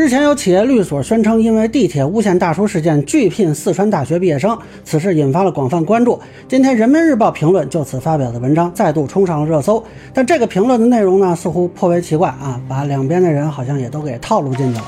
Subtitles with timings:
[0.00, 6.18] 之前有企业律所宣称，因为地铁诬陷大叔事件拒聘四川大学毕业生，此事引发了广泛关注。
[6.48, 9.84] 今天，《人民日报》评论就此发表的文章再度冲上了热搜。
[10.14, 14.86] 但这个评论的内容呢，似乎颇为奇怪啊，把两边的人好像也都给套路进去了。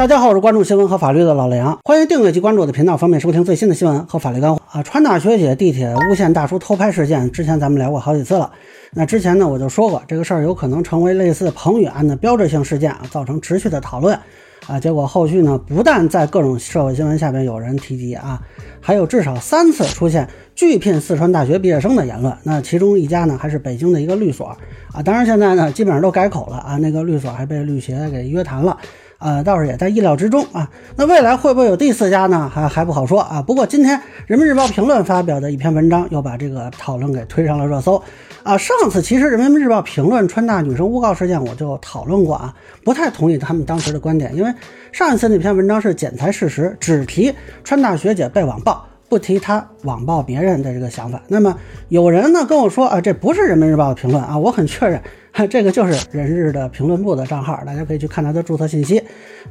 [0.00, 4.82] 大家好，我是关注新闻和法律的老梁，欢迎订阅及关注我的频道，方便收听最新的新闻和法律干货啊。
[4.82, 8.50] 川大学姐地铁诬陷大叔偷拍事件，之前咱们聊过好几次了。
[8.94, 14.18] 那之前呢，我就说过这个事儿有可能成为类似彭宇案的标志性事件啊，造成持续的讨论
[14.66, 14.80] 啊。
[14.80, 18.40] 结果后续呢，不但在各种社会新闻下边有人提及啊，
[18.80, 22.34] 还有至少三次出现拒聘四川大学毕业生的言论。
[22.44, 24.46] 那其中一家呢，还是北京的一个律所
[24.94, 25.02] 啊。
[25.04, 28.74] 当然现在呢，基本上都改口了啊，那个律所还被律协给约谈了。
[29.20, 30.68] 啊，倒是也在意料之中啊。
[30.96, 32.50] 那未来会不会有第四家呢？
[32.52, 33.40] 还还不好说啊。
[33.40, 38.02] 不过今天《人民日报》评论发表的一篇文章，又把这个讨论给推上了热搜
[38.42, 38.58] 啊。
[38.58, 42.52] 上次其实《人民日报》评论川大女生诬告事件，我就讨论过啊，
[42.82, 44.52] 不太同意他们当时的观点，因为
[44.90, 48.84] 上一次那篇文章是剪裁事实，只提川大学姐被网暴。
[49.10, 51.52] 不提他网暴别人的这个想法，那么
[51.88, 55.02] 有人呢跟我说啊，这不是人民日报的评论啊，我很确认，
[55.48, 59.02] 这个就是人日的评论部的账号，大家可以去看他的注册信息。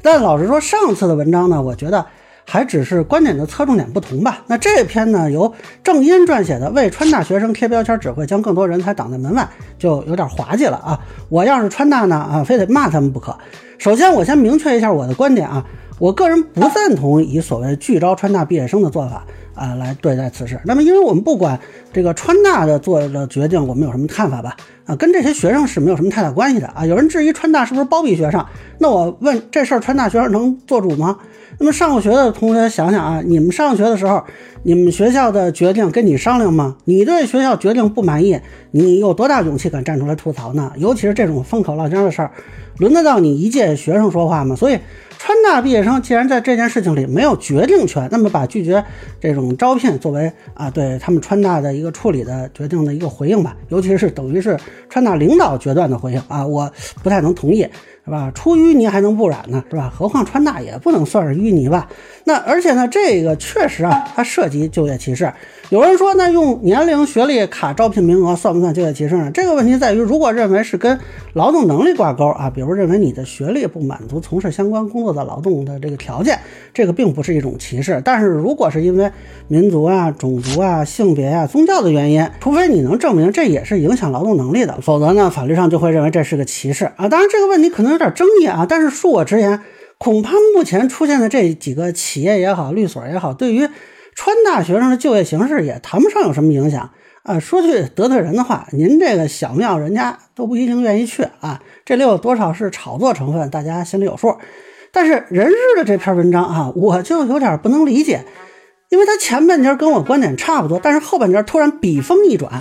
[0.01, 2.05] 但老实说，上次的文章呢，我觉得
[2.45, 4.43] 还只是观点的侧重点不同吧。
[4.47, 5.51] 那这篇呢，由
[5.83, 10.99] 郑音撰写的，为川大学生贴标签，只会将更多人才挡在门外，就有点滑稽了啊。
[11.29, 13.35] 我要是川大呢，啊，非得骂他们不可。
[13.77, 15.65] 首先，我先明确一下我的观点啊，
[15.99, 19.25] 我个人不赞同以所谓聚招川大毕业生的做法。
[19.55, 20.57] 啊，来对待此事。
[20.63, 21.59] 那么，因为我们不管
[21.91, 24.55] 这个川大的做的决定，我们有什么看法吧？
[24.85, 26.85] 啊，跟这些学生是没有什么太大关系的啊。
[26.85, 28.45] 有人质疑川大是不是包庇学生？
[28.77, 31.17] 那我问，这事儿川大学生能做主吗？
[31.57, 34.23] 那么上过学的同学想想啊，你们上学的时候，
[34.63, 36.77] 你们学校的决定跟你商量吗？
[36.85, 38.39] 你对学校决定不满意，
[38.71, 40.71] 你有多大勇气敢站出来吐槽呢？
[40.77, 42.31] 尤其是这种风口浪尖的事儿，
[42.77, 44.55] 轮得到你一届学生说话吗？
[44.55, 44.79] 所以。
[45.19, 48.83] 川大毕业生既然在这件事情里没有决定权，那么把拒绝
[49.19, 54.57] 这种招聘作为啊对他们川大的一个处理的决定的一个回应吧，尤其是等于是
[54.89, 56.71] 川大领导决断的回应啊，我
[57.03, 57.67] 不太能同意。
[58.05, 58.31] 是吧？
[58.33, 59.63] 出淤泥还能不染呢？
[59.69, 59.91] 是吧？
[59.95, 61.87] 何况川大也不能算是淤泥吧？
[62.23, 65.31] 那而且呢，这个确实啊，它涉及就业歧视。
[65.69, 69.29] 有人说，那用年龄、学历卡招聘名额算不算就业歧视呢？
[69.31, 70.99] 这个问题在于，如果认为是跟
[71.33, 76.39] 劳动能力挂钩啊，比如认为你的学历不满足从事相关工作的劳动的这个条件，
[76.73, 78.01] 这个并不是一种歧视。
[78.03, 79.11] 但是如果是因为
[79.47, 87.07] 民族啊、种族啊、性别啊、宗教的原因，除非你能证明这也是影响劳动能力的，否则呢，法律上就会认为这是个歧视啊。
[87.07, 89.61] 当然，这个问题可能有点争议啊，但是恕我直言，
[89.97, 93.67] 恐怕目前出现的这几个企业也好，律所也好，对于
[94.15, 96.89] 川大学生的就业形势也谈不上有什么影响
[97.23, 97.39] 啊。
[97.39, 101.61] 说句得罪人的话，您这个小庙人家都不一定愿意去啊。
[101.85, 104.35] 这里有多少是炒作成分，大家心里有数。
[104.91, 108.25] 但是人日的这篇文章啊，我就有点不能理解，
[108.89, 112.59] 因为他前半截跟我观点差不多，但是后半截突然笔锋一转。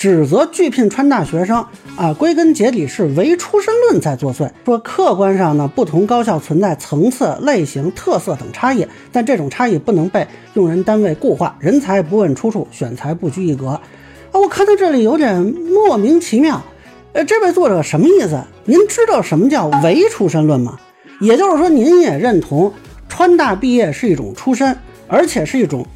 [0.00, 1.62] 指责拒聘川大学生
[1.94, 4.50] 啊，归根结底是唯出身论在作祟。
[4.64, 11.54] 说客观上呢，不同高校存在层次、类型、特色等差异，但这种差异不能被用人单位固化。
[11.60, 13.66] 人才不问出处，选材不拘一格。
[13.68, 13.82] 啊，
[14.32, 16.62] 我看到这里有点莫名其妙。
[17.12, 18.42] 呃，这位作者什么意思？
[18.64, 20.78] 您知道什么叫唯出身论吗？
[21.20, 22.72] 也就是说，您也认同
[23.06, 24.74] 川大毕业是一种出身，
[25.06, 25.86] 而且是一种。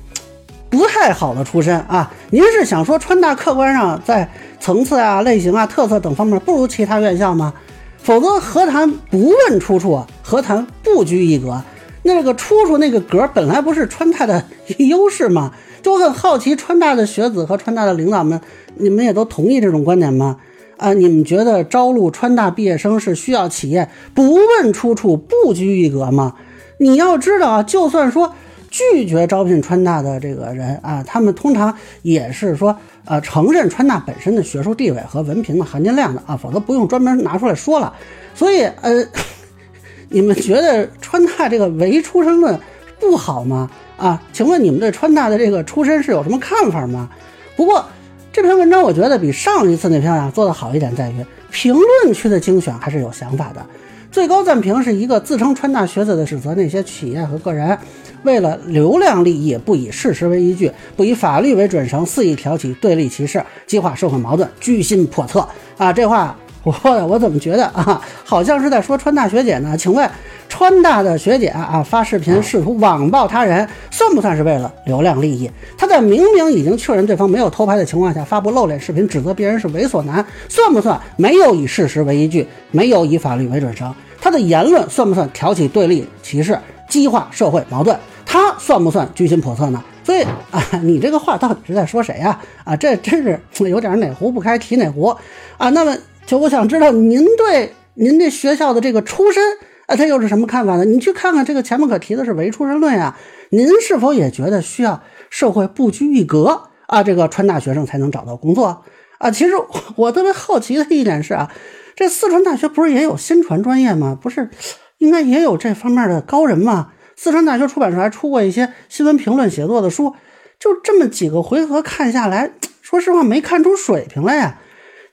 [0.74, 2.10] 不太好的出身啊！
[2.30, 7.54] 您是想说川大客观上在层次啊、类型啊、特色等方面不如其他院校吗？
[7.98, 10.04] 否则何谈不问出处？
[10.20, 11.62] 何谈不拘一格？
[12.02, 14.44] 那个出处那个格本来不是川大的
[14.78, 15.52] 优势吗？
[15.80, 18.40] 就很好奇，川大的学子和川大的领导们，
[18.74, 20.38] 你们也都同意这种观点吗？
[20.76, 26.34] 啊，你们觉得招录川大毕业生是需要企业不问出处、不拘一格吗？
[26.78, 28.32] 你要知道啊，就算说。
[28.74, 37.94] 拒绝招聘川大的这个人啊，他们通常也是说，呃，承认川大本身的学术地位和文凭的含金量的啊，否则不用专门拿出来说了。
[38.34, 39.06] 所以，呃，
[40.10, 42.58] 你们觉得川大这个唯出身论
[42.98, 43.70] 不好吗？
[43.96, 47.08] 啊，请问你们对川大的这个出身是有什么看法吗？
[47.54, 47.86] 不过
[48.32, 53.64] 这篇文章我觉得比上一次那篇啊做得好一点，在于评论区的精选还是有想法的。
[54.14, 57.76] 最高赞评是一个自称川大学子的指责那些企业和个人，
[58.22, 65.44] 为了流量利益，不以事实为依据，不以法律为准绳，肆意挑起对立歧视，激化社会矛盾，居心叵测
[65.76, 65.92] 啊！
[65.92, 66.38] 这话
[66.82, 69.76] 我我怎么觉得啊，好像是在说川大学姐呢？
[69.76, 70.08] 请问
[70.48, 75.50] 川大的学姐啊发视频试图网暴他人，算不算是为了流量利益？
[75.76, 83.94] 她在明明已经确认对方没有偷拍的情况下发布露脸视频，指责别人是猥琐男，算不算没有以事实为依据，没有以法律为准绳？
[84.18, 86.58] 她的言论算不算挑起对立歧视，
[86.88, 87.94] 激化社会矛盾？
[88.24, 89.84] 她算不算居心叵测呢？
[90.02, 92.40] 所以啊，你这个话到底是在说谁呀？
[92.64, 93.38] 啊，这真是
[93.68, 95.14] 有点哪壶不开提哪壶
[95.58, 95.68] 啊。
[95.68, 95.94] 那么。
[96.26, 99.42] 就我想知道您对您这学校的这个出身
[99.86, 100.84] 啊，他又是什么看法呢？
[100.84, 103.14] 你去看看这个前面可提的是唯出身论呀，
[103.50, 107.02] 您是否也觉得需要社会不拘一格啊？
[107.02, 108.82] 这个川大学生才能找到工作
[109.18, 109.30] 啊？
[109.30, 109.52] 其实
[109.96, 111.50] 我特别好奇的一点是啊，
[111.94, 114.18] 这四川大学不是也有新传专业吗？
[114.20, 114.48] 不是
[114.96, 116.92] 应该也有这方面的高人吗？
[117.16, 120.14] 四川大学出版社还出过一些新闻评论写作的书，
[120.58, 122.50] 就这么几个回合看下来，
[122.80, 124.58] 说实话没看出水平来呀。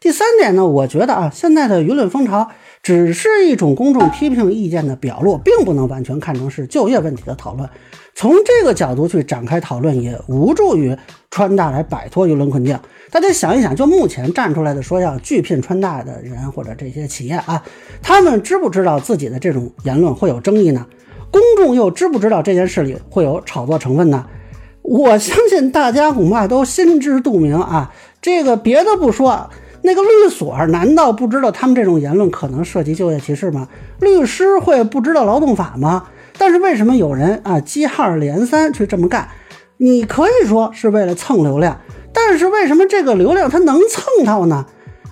[0.01, 2.49] 第三点呢，我觉得啊，现在的舆论风潮
[2.81, 7.69] 只是一种公众批评意见的表露，并不能完全看成是就业问题的讨论。
[8.15, 10.97] 从这个角度去展开讨论，也无助于
[11.29, 12.79] 川大来摆脱舆论困境。
[13.11, 17.63] 大家想一想，就目前站出来的说要拒聘川大的人或者这些企业啊，
[18.01, 20.83] 他们知不知道自己的这种言论会有争议呢？
[21.29, 24.25] 公众又知不知道这件事里会有炒作成分呢？
[24.81, 27.93] 我相信大家恐怕都心知肚明啊。
[28.19, 29.47] 这个别的不说。
[29.83, 33.67] 那个律所难道不知道他们这种言论可能涉及就业歧视吗？
[33.99, 36.05] 律师会不知道劳动法吗？
[36.37, 39.27] 但是为什么有人啊接二连三去这么干？
[39.77, 41.79] 你可以说是为了蹭流量，
[42.13, 44.65] 但是为什么这个流量它能蹭到呢？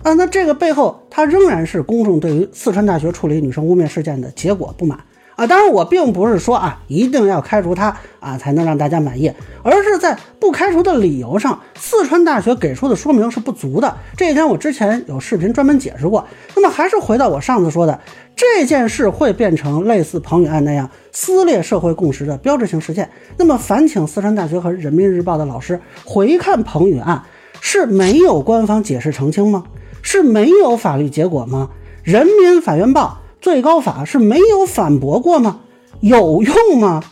[0.03, 4.99] 啊，那这个背后它仍然是公众对于四川大学处理女生污蔑事件的结果不满。
[5.39, 9.31] 啊，当然我并不是说啊一定要开除他啊才能让大家满意，
[9.63, 13.95] 而是在不开除的理由上，四川大学给出的说明是不足的。
[14.17, 16.27] 这一点我之前有视频专门解释过。
[16.57, 17.97] 那么还是回到我上次说的，
[18.35, 23.09] 这件事会变成类似彭宇案那样撕裂社会共识的标志性事件。
[23.37, 27.23] 那么烦请四川大学和人民日报的老师回看彭宇案，
[27.61, 29.63] 是没有官方解释澄清吗？
[30.01, 31.69] 是没有法律结果吗？
[32.03, 33.19] 人民法院报。
[33.41, 35.61] 最高法是没有反驳过吗？
[36.01, 37.03] 有用吗？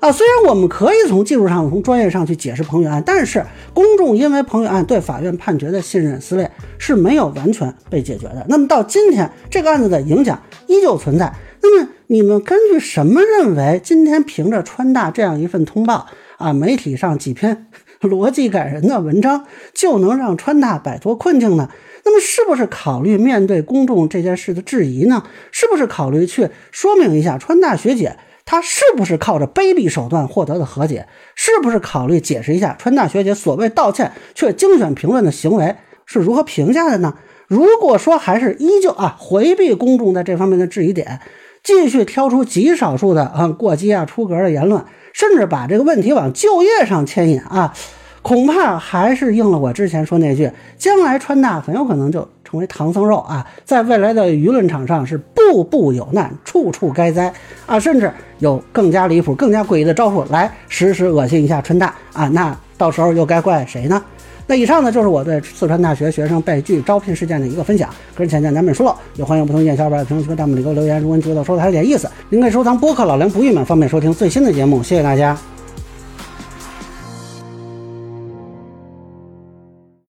[0.00, 8.44] 啊，虽然我们可以从技术上、从专业上去解释彭宇案，但是公众因为彭宇案对法院判决的信任撕裂是没有完全被解决的。
[8.48, 11.32] 那么到今天，这个案子的影响依旧存在。
[11.62, 17.66] 那么你们根据什么认为今天凭着川大这样一份通报啊，媒体上几篇
[18.08, 21.68] 逻辑感人的文章就能让川大摆脱困境呢？
[22.04, 25.22] 那么是不是考虑面对公众这件事的质疑呢？
[25.50, 31.06] 是不是考虑去说明一下川大学姐她是不是靠着卑鄙手段获得的和解？
[31.34, 35.74] 是不是考虑解释一下川大学姐所谓道歉却精选评论的行为
[36.04, 37.14] 是如何评价的呢？
[37.48, 41.20] 如果说还是依旧啊回避公众在这方面的质疑点，
[41.62, 47.72] 继续挑出极少数的啊过激啊出格的言论，甚至把这个问题往就业上牵引啊。
[48.20, 57.30] 恐怕还是应了我之前说那句，将来川大很有可能就成为唐僧肉啊，在未来的舆论场上是步步有难，处处该灾
[57.66, 64.02] 啊，甚至有更加离谱、更加诡异的招数来实时恶心一下川大啊，那到时候又该怪谁呢？
[64.46, 71.00] 那以上呢就是我对四川大学学生被拒招聘事件的一个分享，个人浅见难免疏漏，也欢迎不同意见小伙伴在评论区、弹幕里给我留言。
[71.00, 74.82] 如果你觉得说的还有点意思，您可以收藏播客老梁不郁闷，方便收听最新的节目。
[74.82, 75.38] 谢谢大家。